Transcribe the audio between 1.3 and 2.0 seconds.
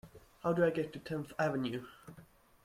Avenue?